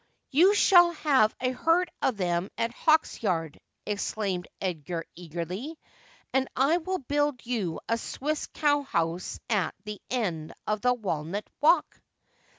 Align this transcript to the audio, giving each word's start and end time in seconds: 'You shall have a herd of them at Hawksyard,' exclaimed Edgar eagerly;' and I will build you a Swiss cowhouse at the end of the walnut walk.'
'You 0.31 0.55
shall 0.55 0.93
have 0.93 1.35
a 1.39 1.51
herd 1.51 1.91
of 2.01 2.17
them 2.17 2.49
at 2.57 2.73
Hawksyard,' 2.73 3.59
exclaimed 3.85 4.47
Edgar 4.59 5.05
eagerly;' 5.13 5.77
and 6.33 6.47
I 6.55 6.77
will 6.77 6.97
build 6.97 7.45
you 7.45 7.79
a 7.87 7.99
Swiss 7.99 8.47
cowhouse 8.47 9.39
at 9.47 9.75
the 9.83 10.01
end 10.09 10.53
of 10.65 10.81
the 10.81 10.95
walnut 10.95 11.47
walk.' 11.61 12.01